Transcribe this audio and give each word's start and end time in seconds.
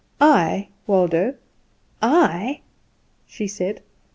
"I, 0.19 0.69
Waldo, 0.87 1.35
I?" 2.01 2.61
she 3.27 3.45
said. 3.45 3.83